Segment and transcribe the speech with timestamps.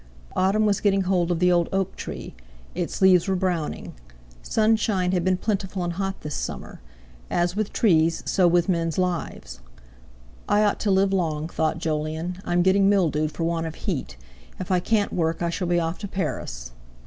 [0.35, 2.33] Autumn was getting hold of the old oak tree,
[2.73, 3.93] its leaves were browning.
[4.41, 6.81] Sunshine had been plentiful and hot this summer.
[7.29, 9.59] As with trees, so with men's lives!
[10.49, 14.17] "I ought to live long," thought Jolyon; "I'm getting mildewed for want of heat.
[14.59, 16.71] If I can't work, I shall be off to Paris."